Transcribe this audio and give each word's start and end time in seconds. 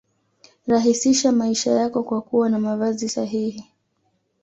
Rahisisha 0.67 1.31
maisha 1.31 1.71
yako 1.71 2.03
kwa 2.03 2.21
kuwa 2.21 2.49
na 2.49 2.59
mavazi 2.59 3.09
sahihi 3.09 3.65